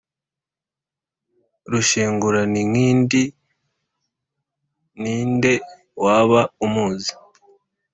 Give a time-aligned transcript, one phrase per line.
[1.71, 3.23] Rushenguraninkindi
[5.01, 5.53] ninde
[6.03, 7.11] waba umuzi